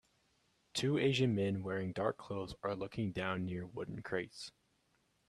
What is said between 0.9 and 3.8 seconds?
Asian men wearing dark clothes are looking down near